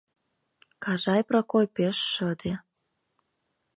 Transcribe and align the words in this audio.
Кажай 0.83 1.21
Прокой 1.29 1.65
пеш 1.75 1.97
шыде 2.11 2.53